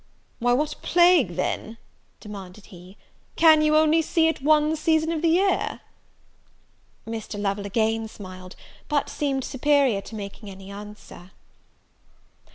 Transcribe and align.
"Why, 0.39 0.51
what 0.53 0.73
a 0.73 0.77
plague, 0.77 1.35
then," 1.35 1.77
demanded 2.19 2.65
he, 2.73 2.97
"can 3.35 3.61
you 3.61 3.77
only 3.77 4.01
see 4.01 4.27
at 4.27 4.41
one 4.41 4.75
season 4.75 5.11
of 5.11 5.21
the 5.21 5.27
year?" 5.29 5.81
Mr. 7.05 7.39
Lovel 7.39 7.67
again 7.67 8.07
smiled; 8.07 8.55
but 8.87 9.09
seemed 9.09 9.43
superior 9.43 10.01
to 10.01 10.15
making 10.15 10.49
any 10.49 10.71
answer. 10.71 11.29